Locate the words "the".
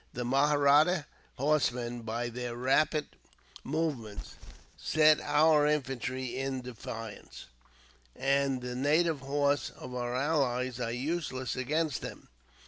0.13-0.25, 8.63-8.73